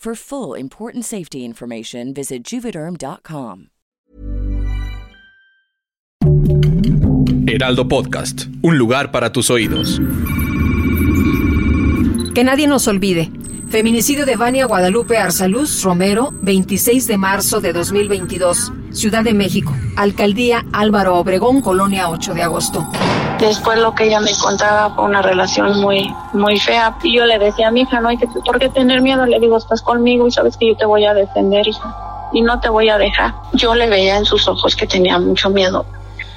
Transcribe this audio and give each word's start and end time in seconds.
For 0.00 0.14
full 0.14 0.54
important 0.58 1.04
safety 1.04 1.44
information, 1.44 2.14
visit 2.14 2.42
juvederm.com. 2.42 3.66
Heraldo 7.46 7.86
Podcast, 7.86 8.46
un 8.62 8.78
lugar 8.78 9.12
para 9.12 9.30
tus 9.30 9.50
oídos. 9.50 10.00
Que 12.34 12.44
nadie 12.44 12.66
nos 12.66 12.88
olvide. 12.88 13.30
Feminicidio 13.68 14.24
de 14.24 14.36
Vania 14.36 14.64
Guadalupe 14.64 15.18
Arsaluz 15.18 15.82
Romero, 15.82 16.30
26 16.40 17.06
de 17.06 17.18
marzo 17.18 17.60
de 17.60 17.74
2022, 17.74 18.72
Ciudad 18.92 19.22
de 19.22 19.34
México, 19.34 19.76
Alcaldía 19.96 20.64
Álvaro 20.72 21.16
Obregón, 21.16 21.60
Colonia 21.60 22.08
8 22.08 22.32
de 22.32 22.42
agosto. 22.42 22.90
Después 23.40 23.78
lo 23.78 23.94
que 23.94 24.04
ella 24.04 24.20
me 24.20 24.32
contaba 24.36 24.94
fue 24.94 25.04
una 25.04 25.22
relación 25.22 25.80
muy, 25.80 26.14
muy 26.34 26.60
fea. 26.60 26.96
Y 27.02 27.16
yo 27.16 27.24
le 27.24 27.38
decía 27.38 27.68
a 27.68 27.70
mi 27.70 27.82
hija, 27.82 28.00
no 28.00 28.08
hay 28.08 28.18
que, 28.18 28.26
¿por 28.26 28.58
qué 28.58 28.68
tener 28.68 29.00
miedo? 29.00 29.24
Le 29.24 29.40
digo, 29.40 29.56
estás 29.56 29.80
conmigo 29.80 30.26
y 30.26 30.30
sabes 30.30 30.56
que 30.58 30.68
yo 30.68 30.76
te 30.76 30.84
voy 30.84 31.06
a 31.06 31.14
defender, 31.14 31.66
hija. 31.66 31.96
Y 32.32 32.42
no 32.42 32.60
te 32.60 32.68
voy 32.68 32.90
a 32.90 32.98
dejar. 32.98 33.34
Yo 33.54 33.74
le 33.74 33.88
veía 33.88 34.18
en 34.18 34.26
sus 34.26 34.46
ojos 34.46 34.76
que 34.76 34.86
tenía 34.86 35.18
mucho 35.18 35.48
miedo. 35.48 35.86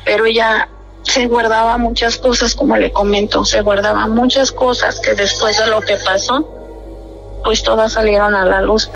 Pero 0.06 0.26
ella 0.26 0.70
se 1.04 1.28
guardaba 1.28 1.78
muchas 1.78 2.18
cosas, 2.18 2.56
como 2.56 2.78
le 2.78 2.92
comento, 2.92 3.44
se 3.44 3.62
guardaba 3.62 4.08
muchas 4.08 4.52
cosas 4.52 5.00
que 5.02 5.14
después 5.14 5.58
de 5.58 5.68
lo 5.68 5.82
que 5.82 5.98
pasó, 5.98 6.48
pues 7.44 7.62
todas 7.64 7.94
salieron 7.94 8.34
a 8.34 8.46
la 8.46 8.62
luz. 8.62 8.90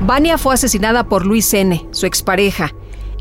Vania 0.00 0.38
fue 0.38 0.54
asesinada 0.54 1.04
por 1.04 1.26
Luis 1.26 1.52
N., 1.54 1.88
su 1.90 2.06
expareja. 2.06 2.72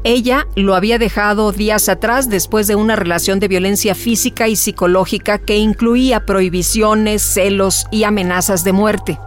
Ella 0.04 0.48
lo 0.56 0.76
había 0.76 0.98
dejado 0.98 1.52
días 1.52 1.90
atrás 1.90 2.30
después 2.30 2.68
de 2.68 2.76
una 2.76 2.96
relación 2.96 3.40
de 3.40 3.50
violencia 3.50 3.96
física 3.96 4.48
y 4.48 4.56
psicológica 4.56 5.40
que 5.40 5.58
incluía 5.58 6.26
prohibiciones, 6.26 7.22
celos 7.22 7.86
y 7.92 8.06
amenazas 8.06 8.64
de 8.64 8.72
muerte. 8.72 9.20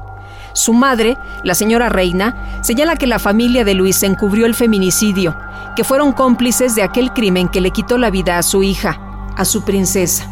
Su 0.55 0.73
madre, 0.73 1.17
la 1.45 1.55
señora 1.55 1.89
Reina, 1.89 2.61
señala 2.63 2.97
que 2.97 3.07
la 3.07 3.19
familia 3.19 3.65
de 3.65 3.75
Luis 3.75 4.03
encubrió 4.03 4.47
el 4.47 4.55
feminicidio, 4.55 5.37
que 5.77 5.85
fueron 5.85 6.13
cómplices 6.13 6.75
de 6.75 6.83
aquel 6.83 7.13
crimen 7.13 7.49
que 7.49 7.61
le 7.61 7.71
quitó 7.71 7.99
la 7.99 8.11
vida 8.11 8.39
a 8.39 8.43
su 8.43 8.63
hija, 8.63 8.99
a 9.37 9.45
su 9.45 9.65
princesa, 9.65 10.27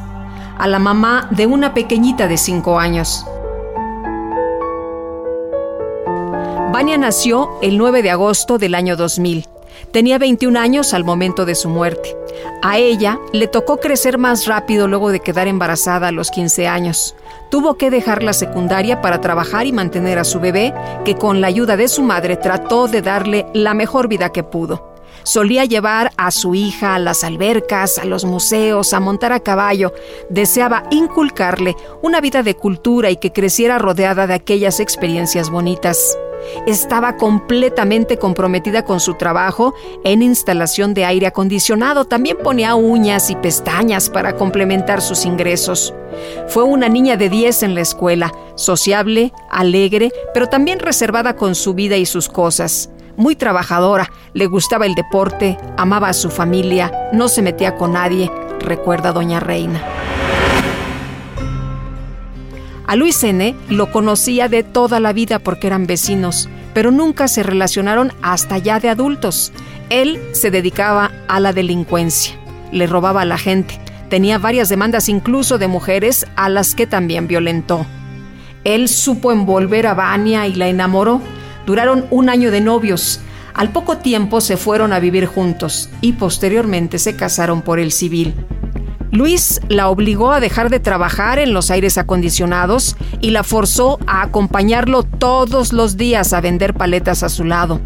a 0.59 0.67
la 0.69 0.79
mamá 0.79 1.29
de 1.31 1.47
una 1.47 1.75
pequeñita 1.75 2.29
de 2.29 2.37
cinco 2.39 2.79
años. 2.79 3.25
Vania 6.73 6.97
nació 6.97 7.51
el 7.63 7.77
9 7.77 8.03
de 8.03 8.11
agosto 8.11 8.57
del 8.57 8.75
año 8.75 8.97
2000. 8.97 9.50
Tenía 9.93 10.19
21 10.19 10.59
años 10.59 10.95
al 10.95 11.05
momento 11.05 11.45
de 11.45 11.55
su 11.55 11.69
muerte. 11.69 12.17
A 12.63 12.79
ella 12.79 13.19
le 13.33 13.49
tocó 13.49 13.79
crecer 13.79 14.19
más 14.19 14.47
rápido 14.47 14.87
luego 14.87 15.11
de 15.11 15.21
quedar 15.21 15.49
embarazada 15.49 16.09
a 16.09 16.13
los 16.13 16.31
15 16.31 16.69
años. 16.69 17.15
Tuvo 17.51 17.75
que 17.75 17.91
dejar 17.91 18.23
la 18.23 18.33
secundaria 18.33 19.01
para 19.01 19.21
trabajar 19.21 19.67
y 19.67 19.73
mantener 19.73 20.19
a 20.19 20.25
su 20.25 20.41
bebé, 20.41 20.73
que 21.05 21.17
con 21.17 21.41
la 21.41 21.49
ayuda 21.49 21.77
de 21.77 21.89
su 21.89 22.03
madre 22.03 22.37
trató 22.37 22.87
de 22.87 23.03
darle 23.03 23.47
la 23.55 23.75
mejor 23.75 24.09
vida 24.09 24.31
que 24.31 24.43
pudo. 24.43 24.91
Solía 25.23 25.65
llevar 25.65 26.13
a 26.17 26.31
su 26.31 26.55
hija 26.55 26.95
a 26.95 26.99
las 26.99 27.25
albercas, 27.25 27.99
a 27.99 28.05
los 28.05 28.25
museos, 28.25 28.93
a 28.95 29.01
montar 29.01 29.33
a 29.33 29.41
caballo. 29.41 29.93
Deseaba 30.31 30.85
inculcarle 30.91 31.77
una 32.03 32.21
vida 32.21 32.43
de 32.43 32.55
cultura 32.55 33.11
y 33.11 33.17
que 33.17 33.33
creciera 33.33 33.79
rodeada 33.79 34.27
de 34.27 34.35
aquellas 34.35 34.81
experiencias 34.81 35.51
bonitas. 35.51 36.17
Estaba 36.67 37.17
completamente 37.17 38.19
comprometida 38.19 38.85
con 38.85 39.01
su 39.01 39.15
trabajo 39.15 39.75
en 40.05 40.23
instalación 40.23 40.95
de 40.95 41.05
aire 41.05 41.27
acondicionado. 41.27 42.05
También 42.05 42.39
ponía 42.43 42.75
uñas 42.75 43.31
y 43.31 43.37
pestañas 43.37 44.11
para 44.11 44.37
complementar 44.37 45.03
sus 45.03 45.25
ingresos. 45.25 45.95
Fue 46.49 46.65
una 46.65 46.89
niña 46.89 47.17
de 47.17 47.29
10 47.29 47.63
en 47.63 47.75
la 47.75 47.81
escuela, 47.81 48.33
sociable, 48.57 49.33
alegre, 49.51 50.13
pero 50.35 50.49
también 50.49 50.79
reservada 50.79 51.37
con 51.37 51.55
su 51.55 51.75
vida 51.75 51.97
y 51.97 52.07
sus 52.07 52.29
cosas 52.29 52.91
muy 53.21 53.37
trabajadora, 53.37 54.11
le 54.33 54.47
gustaba 54.47 54.87
el 54.87 54.95
deporte, 54.95 55.59
amaba 55.77 56.09
a 56.09 56.15
su 56.15 56.31
familia, 56.31 57.11
no 57.13 57.29
se 57.29 57.43
metía 57.43 57.77
con 57.77 57.93
nadie, 57.93 58.31
recuerda 58.61 59.13
doña 59.13 59.41
Reina. 59.41 60.00
A 62.91 62.97
Luis 62.97 63.23
N. 63.23 63.55
lo 63.69 63.93
conocía 63.93 64.49
de 64.49 64.65
toda 64.65 64.99
la 64.99 65.13
vida 65.13 65.39
porque 65.39 65.69
eran 65.69 65.87
vecinos, 65.87 66.49
pero 66.75 66.91
nunca 66.91 67.29
se 67.29 67.45
relacionaron 67.45 68.13
hasta 68.21 68.59
ya 68.59 68.81
de 68.81 68.89
adultos. 68.89 69.53
Él 69.91 70.21
se 70.33 70.51
dedicaba 70.51 71.13
a 71.29 71.39
la 71.39 71.53
delincuencia, 71.53 72.35
le 72.73 72.89
robaba 72.89 73.21
a 73.21 73.27
la 73.27 73.39
gente, 73.39 73.79
tenía 74.09 74.39
varias 74.39 74.69
demandas 74.69 75.09
incluso 75.09 75.57
de 75.57 75.69
mujeres 75.69 76.27
a 76.35 76.49
las 76.49 76.75
que 76.75 76.89
también 76.89 77.29
violentó. 77.29 77.87
Él 78.65 78.89
supo 78.89 79.31
envolver 79.31 79.87
a 79.87 79.95
Vania 79.95 80.49
y 80.49 80.57
la 80.57 80.67
enamoró, 80.67 81.21
Duraron 81.67 82.07
un 82.11 82.29
año 82.29 82.51
de 82.51 82.61
novios. 82.61 83.21
Al 83.55 83.71
poco 83.71 83.99
tiempo 83.99 84.41
se 84.41 84.57
fueron 84.57 84.93
a 84.93 84.99
vivir 84.99 85.27
juntos 85.27 85.91
y 86.01 86.15
posteriormente 86.15 86.99
se 86.99 87.15
casaron 87.15 87.63
por 87.63 87.79
el 87.79 87.93
civil. 87.93 88.35
Luis 89.13 89.61
la 89.69 89.89
obligó 89.89 90.31
a 90.31 90.39
dejar 90.39 90.71
de 90.71 90.79
trabajar 90.79 91.39
en 91.41 91.53
los 91.53 91.71
aires 91.71 91.99
acondicionados 91.99 92.97
y 93.21 93.31
la 93.31 93.43
forzó 93.43 93.99
a 94.07 94.23
acompañarlo 94.23 95.03
todos 95.03 95.73
los 95.73 95.97
días 95.97 96.33
a 96.33 96.41
vender 96.41 96.75
paletas 96.75 97.25
a 97.25 97.29
su 97.29 97.45
lado. 97.45 97.81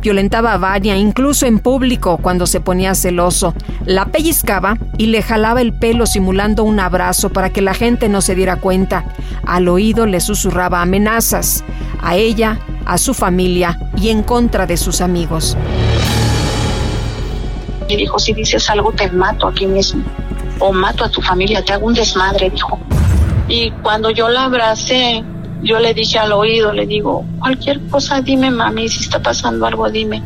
Violentaba 0.00 0.52
a 0.52 0.58
Vania 0.58 0.96
incluso 0.96 1.46
en 1.46 1.58
público 1.58 2.18
cuando 2.18 2.46
se 2.46 2.60
ponía 2.60 2.94
celoso. 2.94 3.54
La 3.84 4.06
pellizcaba 4.06 4.78
y 4.96 5.06
le 5.06 5.22
jalaba 5.22 5.60
el 5.60 5.72
pelo 5.72 6.06
simulando 6.06 6.62
un 6.62 6.78
abrazo 6.78 7.30
para 7.30 7.50
que 7.50 7.60
la 7.60 7.74
gente 7.74 8.08
no 8.08 8.20
se 8.20 8.36
diera 8.36 8.56
cuenta. 8.56 9.04
Al 9.44 9.68
oído 9.68 10.06
le 10.06 10.20
susurraba 10.20 10.80
amenazas. 10.80 11.64
A 12.00 12.16
ella 12.16 12.60
a 12.86 12.98
su 12.98 13.14
familia 13.14 13.78
y 13.96 14.10
en 14.10 14.22
contra 14.22 14.66
de 14.66 14.76
sus 14.76 15.00
amigos. 15.00 15.56
Y 17.88 17.96
dijo, 17.96 18.18
si 18.18 18.32
dices 18.32 18.68
algo 18.70 18.92
te 18.92 19.10
mato 19.10 19.48
aquí 19.48 19.66
mismo, 19.66 20.04
o 20.58 20.72
mato 20.72 21.04
a 21.04 21.10
tu 21.10 21.20
familia, 21.20 21.64
te 21.64 21.72
hago 21.72 21.86
un 21.86 21.94
desmadre, 21.94 22.50
dijo. 22.50 22.78
Y 23.48 23.70
cuando 23.82 24.10
yo 24.10 24.28
la 24.28 24.44
abracé, 24.44 25.24
yo 25.62 25.78
le 25.78 25.94
dije 25.94 26.18
al 26.18 26.32
oído, 26.32 26.72
le 26.72 26.86
digo, 26.86 27.24
cualquier 27.38 27.80
cosa 27.88 28.20
dime, 28.20 28.50
mami, 28.50 28.88
si 28.88 29.00
está 29.00 29.20
pasando 29.20 29.66
algo, 29.66 29.90
dime. 29.90 30.22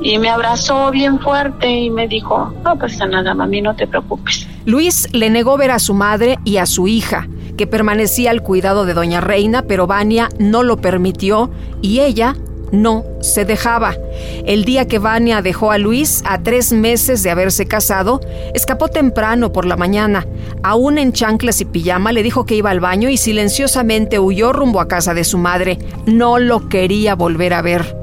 Y 0.00 0.18
me 0.18 0.28
abrazó 0.28 0.90
bien 0.90 1.18
fuerte 1.20 1.70
y 1.70 1.90
me 1.90 2.08
dijo, 2.08 2.52
no 2.64 2.78
pasa 2.78 3.06
nada, 3.06 3.34
mami, 3.34 3.62
no 3.62 3.74
te 3.74 3.86
preocupes. 3.86 4.46
Luis 4.64 5.08
le 5.12 5.30
negó 5.30 5.56
ver 5.56 5.70
a 5.70 5.78
su 5.78 5.94
madre 5.94 6.38
y 6.44 6.56
a 6.56 6.66
su 6.66 6.88
hija 6.88 7.28
que 7.56 7.66
permanecía 7.66 8.30
al 8.30 8.42
cuidado 8.42 8.84
de 8.84 8.94
doña 8.94 9.20
Reina, 9.20 9.62
pero 9.62 9.86
Vania 9.86 10.28
no 10.38 10.62
lo 10.62 10.78
permitió 10.78 11.50
y 11.80 12.00
ella 12.00 12.34
no 12.72 13.04
se 13.20 13.44
dejaba. 13.44 13.96
El 14.44 14.64
día 14.64 14.86
que 14.86 14.98
Vania 14.98 15.42
dejó 15.42 15.70
a 15.70 15.78
Luis, 15.78 16.22
a 16.26 16.42
tres 16.42 16.72
meses 16.72 17.22
de 17.22 17.30
haberse 17.30 17.66
casado, 17.66 18.20
escapó 18.54 18.88
temprano 18.88 19.52
por 19.52 19.66
la 19.66 19.76
mañana. 19.76 20.26
Aún 20.62 20.98
en 20.98 21.12
chanclas 21.12 21.60
y 21.60 21.64
pijama 21.64 22.12
le 22.12 22.22
dijo 22.22 22.46
que 22.46 22.56
iba 22.56 22.70
al 22.70 22.80
baño 22.80 23.08
y 23.08 23.16
silenciosamente 23.16 24.18
huyó 24.18 24.52
rumbo 24.52 24.80
a 24.80 24.88
casa 24.88 25.14
de 25.14 25.24
su 25.24 25.38
madre. 25.38 25.78
No 26.06 26.38
lo 26.38 26.68
quería 26.68 27.14
volver 27.14 27.54
a 27.54 27.62
ver. 27.62 27.96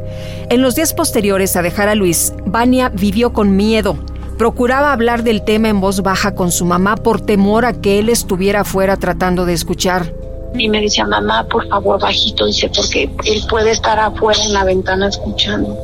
En 0.49 0.61
los 0.61 0.75
días 0.75 0.93
posteriores 0.93 1.55
a 1.55 1.61
dejar 1.61 1.89
a 1.89 1.95
Luis, 1.95 2.33
Vania 2.45 2.89
vivió 2.89 3.31
con 3.31 3.55
miedo 3.55 3.97
Procuraba 4.41 4.91
hablar 4.91 5.21
del 5.21 5.43
tema 5.43 5.69
en 5.69 5.79
voz 5.79 6.01
baja 6.01 6.33
con 6.33 6.51
su 6.51 6.65
mamá 6.65 6.95
por 6.95 7.21
temor 7.21 7.63
a 7.63 7.73
que 7.73 7.99
él 7.99 8.09
estuviera 8.09 8.61
afuera 8.61 8.97
tratando 8.97 9.45
de 9.45 9.53
escuchar. 9.53 10.15
Y 10.53 10.69
me 10.69 10.81
decía, 10.81 11.05
mamá, 11.05 11.45
por 11.47 11.67
favor, 11.67 11.99
bajito, 11.99 12.45
dice, 12.45 12.69
porque 12.69 13.09
él 13.25 13.43
puede 13.49 13.71
estar 13.71 13.99
afuera 13.99 14.39
en 14.43 14.53
la 14.53 14.63
ventana 14.63 15.07
escuchando. 15.07 15.77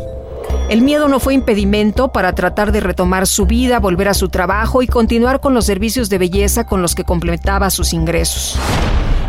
El 0.69 0.81
miedo 0.81 1.07
no 1.07 1.19
fue 1.19 1.33
impedimento 1.33 2.09
para 2.09 2.35
tratar 2.35 2.71
de 2.71 2.81
retomar 2.81 3.25
su 3.25 3.45
vida, 3.45 3.79
volver 3.79 4.09
a 4.09 4.13
su 4.13 4.29
trabajo 4.29 4.81
y 4.81 4.87
continuar 4.87 5.39
con 5.39 5.53
los 5.53 5.65
servicios 5.65 6.09
de 6.09 6.17
belleza 6.17 6.65
con 6.65 6.81
los 6.81 6.93
que 6.93 7.05
complementaba 7.05 7.69
sus 7.69 7.93
ingresos. 7.93 8.57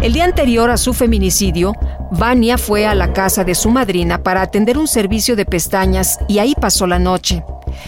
El 0.00 0.12
día 0.12 0.24
anterior 0.24 0.70
a 0.70 0.76
su 0.76 0.94
feminicidio, 0.94 1.74
Vania 2.12 2.56
fue 2.56 2.86
a 2.86 2.94
la 2.94 3.12
casa 3.12 3.42
de 3.44 3.56
su 3.56 3.70
madrina 3.70 4.22
para 4.22 4.42
atender 4.42 4.78
un 4.78 4.86
servicio 4.86 5.34
de 5.34 5.44
pestañas 5.44 6.18
y 6.28 6.38
ahí 6.38 6.54
pasó 6.60 6.86
la 6.86 7.00
noche. 7.00 7.42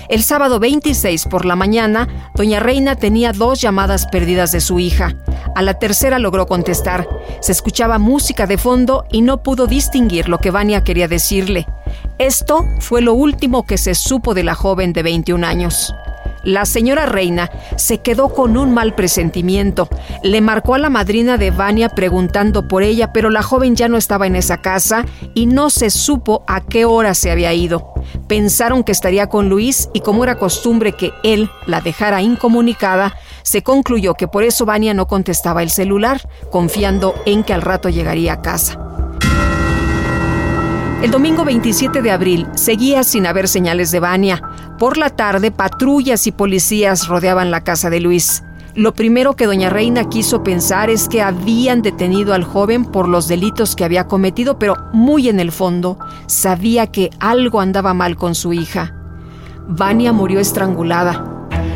El 0.08 0.22
sábado 0.22 0.58
26 0.58 1.26
por 1.26 1.44
la 1.44 1.56
mañana, 1.56 2.08
doña 2.34 2.58
Reina 2.60 2.96
tenía 2.96 3.32
dos 3.32 3.60
llamadas 3.60 4.06
perdidas 4.06 4.50
de 4.50 4.60
su 4.60 4.80
hija. 4.80 5.14
A 5.54 5.62
la 5.62 5.74
tercera 5.74 6.18
logró 6.18 6.46
contestar. 6.46 7.08
Se 7.40 7.52
escuchaba 7.52 7.98
música 7.98 8.46
de 8.46 8.58
fondo 8.58 9.04
y 9.10 9.22
no 9.22 9.42
pudo 9.42 9.66
distinguir 9.66 10.28
lo 10.28 10.38
que 10.38 10.50
Vania 10.50 10.84
quería 10.84 11.08
decirle. 11.08 11.66
Esto 12.18 12.64
fue 12.80 13.02
lo 13.02 13.14
último 13.14 13.64
que 13.64 13.78
se 13.78 13.94
supo 13.94 14.34
de 14.34 14.44
la 14.44 14.54
joven 14.54 14.92
de 14.92 15.02
21 15.02 15.46
años. 15.46 15.94
La 16.42 16.64
señora 16.64 17.04
Reina 17.04 17.50
se 17.76 17.98
quedó 17.98 18.30
con 18.30 18.56
un 18.56 18.72
mal 18.72 18.94
presentimiento. 18.94 19.88
Le 20.22 20.40
marcó 20.40 20.74
a 20.74 20.78
la 20.78 20.88
madrina 20.88 21.36
de 21.36 21.50
Vania 21.50 21.90
preguntando 21.90 22.66
por 22.66 22.82
ella, 22.82 23.12
pero 23.12 23.28
la 23.28 23.42
joven 23.42 23.76
ya 23.76 23.88
no 23.88 23.98
estaba 23.98 24.26
en 24.26 24.36
esa 24.36 24.62
casa 24.62 25.04
y 25.34 25.44
no 25.44 25.68
se 25.68 25.90
supo 25.90 26.42
a 26.46 26.62
qué 26.62 26.86
hora 26.86 27.12
se 27.12 27.30
había 27.30 27.52
ido. 27.52 27.92
Pensaron 28.26 28.84
que 28.84 28.92
estaría 28.92 29.28
con 29.28 29.50
Luis 29.50 29.90
y 29.92 30.00
como 30.00 30.24
era 30.24 30.38
costumbre 30.38 30.92
que 30.92 31.12
él 31.24 31.50
la 31.66 31.82
dejara 31.82 32.22
incomunicada, 32.22 33.14
se 33.42 33.62
concluyó 33.62 34.14
que 34.14 34.28
por 34.28 34.42
eso 34.42 34.64
Vania 34.64 34.94
no 34.94 35.06
contestaba 35.06 35.62
el 35.62 35.70
celular, 35.70 36.28
confiando 36.50 37.14
en 37.26 37.44
que 37.44 37.52
al 37.52 37.62
rato 37.62 37.88
llegaría 37.88 38.34
a 38.34 38.42
casa. 38.42 38.78
El 41.02 41.10
domingo 41.10 41.46
27 41.46 42.02
de 42.02 42.10
abril 42.10 42.46
seguía 42.56 43.04
sin 43.04 43.26
haber 43.26 43.48
señales 43.48 43.90
de 43.90 44.00
Vania. 44.00 44.42
Por 44.78 44.98
la 44.98 45.08
tarde, 45.08 45.50
patrullas 45.50 46.26
y 46.26 46.32
policías 46.32 47.08
rodeaban 47.08 47.50
la 47.50 47.64
casa 47.64 47.88
de 47.88 48.00
Luis. 48.00 48.42
Lo 48.74 48.92
primero 48.92 49.34
que 49.34 49.46
doña 49.46 49.70
Reina 49.70 50.10
quiso 50.10 50.42
pensar 50.42 50.90
es 50.90 51.08
que 51.08 51.22
habían 51.22 51.80
detenido 51.80 52.34
al 52.34 52.44
joven 52.44 52.84
por 52.84 53.08
los 53.08 53.28
delitos 53.28 53.74
que 53.74 53.84
había 53.84 54.06
cometido, 54.06 54.58
pero 54.58 54.76
muy 54.92 55.28
en 55.28 55.40
el 55.40 55.52
fondo 55.52 55.98
sabía 56.26 56.86
que 56.86 57.10
algo 57.18 57.60
andaba 57.60 57.94
mal 57.94 58.16
con 58.16 58.34
su 58.34 58.52
hija. 58.52 58.94
Vania 59.66 60.12
murió 60.12 60.38
estrangulada. 60.38 61.29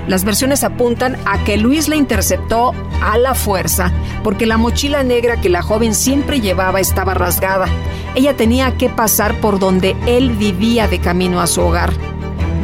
Las 0.07 0.25
versiones 0.25 0.65
apuntan 0.65 1.17
a 1.25 1.43
que 1.45 1.57
Luis 1.57 1.89
la 1.89 1.97
interceptó 1.97 2.73
a 3.03 3.17
la 3.17 3.35
fuerza 3.35 3.91
porque 4.23 4.47
la 4.47 4.59
mochila 4.59 5.03
negra 5.03 5.41
que 5.41 5.49
la 5.49 5.63
joven 5.63 5.95
siempre 5.95 6.41
llevaba 6.41 6.81
estaba 6.81 7.15
rasgada. 7.15 7.67
Ella 8.15 8.37
tenía 8.37 8.77
que 8.77 8.91
pasar 8.91 9.41
por 9.41 9.59
donde 9.59 9.97
él 10.07 10.31
vivía 10.33 10.89
de 10.89 10.99
camino 10.99 11.41
a 11.41 11.47
su 11.47 11.63
hogar. 11.63 11.93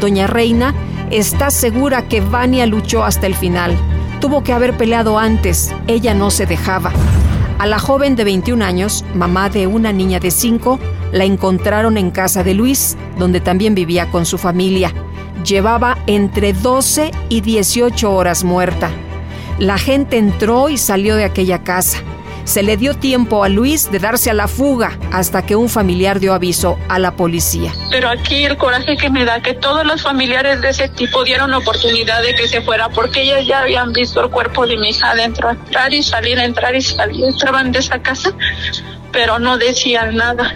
Doña 0.00 0.26
Reina 0.26 0.74
está 1.10 1.50
segura 1.50 2.08
que 2.08 2.20
Vania 2.20 2.66
luchó 2.66 3.04
hasta 3.04 3.26
el 3.26 3.34
final. 3.34 3.74
Tuvo 4.20 4.42
que 4.42 4.52
haber 4.52 4.76
peleado 4.76 5.18
antes. 5.18 5.74
Ella 5.86 6.12
no 6.12 6.30
se 6.30 6.44
dejaba. 6.44 6.92
A 7.58 7.66
la 7.66 7.78
joven 7.78 8.16
de 8.16 8.24
21 8.24 8.64
años, 8.64 9.04
mamá 9.14 9.48
de 9.48 9.66
una 9.66 9.92
niña 9.92 10.20
de 10.20 10.30
5, 10.30 10.78
la 11.12 11.24
encontraron 11.24 11.96
en 11.96 12.10
casa 12.10 12.42
de 12.42 12.54
Luis, 12.54 12.96
donde 13.18 13.40
también 13.40 13.74
vivía 13.74 14.10
con 14.10 14.24
su 14.24 14.38
familia 14.38 14.94
llevaba 15.44 15.98
entre 16.06 16.52
12 16.52 17.10
y 17.28 17.40
18 17.40 18.12
horas 18.12 18.44
muerta. 18.44 18.90
La 19.58 19.78
gente 19.78 20.16
entró 20.16 20.68
y 20.68 20.78
salió 20.78 21.16
de 21.16 21.24
aquella 21.24 21.62
casa. 21.62 21.98
Se 22.44 22.62
le 22.62 22.76
dio 22.76 22.94
tiempo 22.94 23.44
a 23.44 23.48
Luis 23.48 23.92
de 23.92 23.98
darse 23.98 24.30
a 24.30 24.34
la 24.34 24.48
fuga 24.48 24.98
hasta 25.12 25.44
que 25.44 25.54
un 25.54 25.68
familiar 25.68 26.18
dio 26.18 26.32
aviso 26.32 26.78
a 26.88 26.98
la 26.98 27.12
policía. 27.12 27.72
Pero 27.90 28.08
aquí 28.08 28.44
el 28.44 28.56
coraje 28.56 28.96
que 28.96 29.10
me 29.10 29.24
da 29.24 29.40
que 29.40 29.54
todos 29.54 29.86
los 29.86 30.02
familiares 30.02 30.60
de 30.60 30.70
ese 30.70 30.88
tipo 30.88 31.22
dieron 31.22 31.52
oportunidad 31.52 32.22
de 32.22 32.34
que 32.34 32.48
se 32.48 32.62
fuera 32.62 32.88
porque 32.88 33.22
ellas 33.22 33.46
ya 33.46 33.60
habían 33.60 33.92
visto 33.92 34.20
el 34.20 34.30
cuerpo 34.30 34.66
de 34.66 34.76
mi 34.78 34.88
hija 34.88 35.10
adentro, 35.10 35.50
entrar 35.50 35.92
y 35.92 36.02
salir, 36.02 36.38
entrar 36.38 36.74
y 36.74 36.82
salir. 36.82 37.26
Estaban 37.26 37.70
de 37.70 37.78
esa 37.80 38.00
casa, 38.00 38.32
pero 39.12 39.38
no 39.38 39.58
decían 39.58 40.16
nada. 40.16 40.54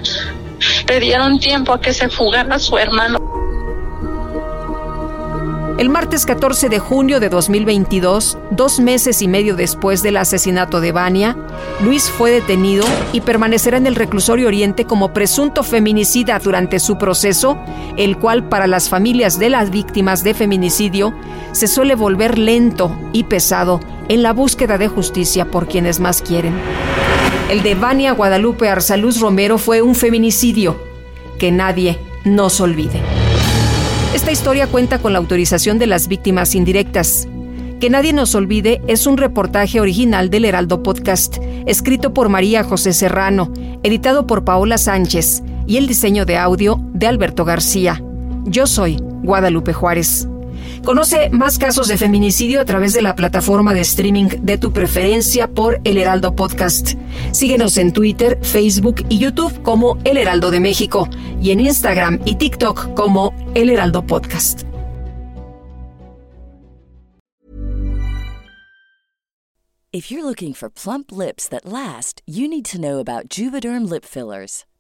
Le 0.88 1.00
dieron 1.00 1.38
tiempo 1.38 1.72
a 1.74 1.80
que 1.80 1.92
se 1.92 2.08
fugara 2.08 2.58
su 2.58 2.78
hermano. 2.78 3.23
El 5.76 5.88
martes 5.88 6.24
14 6.24 6.68
de 6.68 6.78
junio 6.78 7.18
de 7.18 7.28
2022, 7.28 8.38
dos 8.52 8.78
meses 8.78 9.22
y 9.22 9.26
medio 9.26 9.56
después 9.56 10.04
del 10.04 10.16
asesinato 10.18 10.80
de 10.80 10.92
Vania, 10.92 11.36
Luis 11.82 12.08
fue 12.08 12.30
detenido 12.30 12.84
y 13.12 13.22
permanecerá 13.22 13.76
en 13.78 13.88
el 13.88 13.96
reclusorio 13.96 14.46
Oriente 14.46 14.84
como 14.84 15.12
presunto 15.12 15.64
feminicida 15.64 16.38
durante 16.38 16.78
su 16.78 16.96
proceso, 16.96 17.58
el 17.96 18.18
cual 18.18 18.48
para 18.48 18.68
las 18.68 18.88
familias 18.88 19.40
de 19.40 19.50
las 19.50 19.70
víctimas 19.70 20.22
de 20.22 20.34
feminicidio 20.34 21.12
se 21.50 21.66
suele 21.66 21.96
volver 21.96 22.38
lento 22.38 22.96
y 23.12 23.24
pesado 23.24 23.80
en 24.08 24.22
la 24.22 24.32
búsqueda 24.32 24.78
de 24.78 24.86
justicia 24.86 25.50
por 25.50 25.66
quienes 25.66 25.98
más 25.98 26.22
quieren. 26.22 26.54
El 27.50 27.64
de 27.64 27.74
Vania 27.74 28.12
Guadalupe 28.12 28.68
Arsaluz 28.68 29.18
Romero 29.18 29.58
fue 29.58 29.82
un 29.82 29.96
feminicidio 29.96 30.80
que 31.36 31.50
nadie 31.50 31.98
nos 32.24 32.60
olvide. 32.60 33.13
Esta 34.14 34.30
historia 34.30 34.68
cuenta 34.68 35.00
con 35.00 35.12
la 35.12 35.18
autorización 35.18 35.80
de 35.80 35.88
las 35.88 36.06
víctimas 36.06 36.54
indirectas. 36.54 37.26
Que 37.80 37.90
nadie 37.90 38.12
nos 38.12 38.36
olvide 38.36 38.80
es 38.86 39.08
un 39.08 39.16
reportaje 39.16 39.80
original 39.80 40.30
del 40.30 40.44
Heraldo 40.44 40.84
Podcast, 40.84 41.38
escrito 41.66 42.14
por 42.14 42.28
María 42.28 42.62
José 42.62 42.92
Serrano, 42.92 43.52
editado 43.82 44.24
por 44.28 44.44
Paola 44.44 44.78
Sánchez 44.78 45.42
y 45.66 45.78
el 45.78 45.88
diseño 45.88 46.26
de 46.26 46.36
audio 46.36 46.78
de 46.92 47.08
Alberto 47.08 47.44
García. 47.44 48.00
Yo 48.44 48.68
soy 48.68 48.98
Guadalupe 49.24 49.72
Juárez. 49.72 50.28
Conoce 50.84 51.30
más 51.30 51.58
casos 51.58 51.88
de 51.88 51.96
feminicidio 51.96 52.60
a 52.60 52.66
través 52.66 52.92
de 52.92 53.00
la 53.00 53.16
plataforma 53.16 53.72
de 53.72 53.80
streaming 53.80 54.28
de 54.42 54.58
tu 54.58 54.70
preferencia 54.70 55.48
por 55.48 55.80
El 55.84 55.96
Heraldo 55.96 56.36
Podcast. 56.36 56.92
Síguenos 57.32 57.78
en 57.78 57.94
Twitter, 57.94 58.38
Facebook 58.42 58.96
y 59.08 59.18
YouTube 59.18 59.62
como 59.62 59.98
El 60.04 60.18
Heraldo 60.18 60.50
de 60.50 60.60
México 60.60 61.08
y 61.40 61.52
en 61.52 61.60
Instagram 61.60 62.20
y 62.26 62.34
TikTok 62.34 62.92
como 62.92 63.34
El 63.54 63.70
Heraldo 63.70 64.06
Podcast. 64.06 64.64
If 69.90 70.10
you're 70.10 70.24
looking 70.24 70.52
for 70.52 70.68
plump 70.68 71.12
lips 71.12 71.48
that 71.48 71.64
last, 71.64 72.20
you 72.26 72.46
need 72.46 72.66
to 72.66 72.80
know 72.80 72.98
about 72.98 73.28
Juvederm 73.28 73.88
lip 73.88 74.04
fillers. 74.04 74.64